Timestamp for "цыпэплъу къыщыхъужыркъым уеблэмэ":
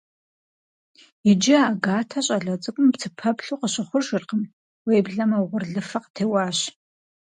2.99-5.37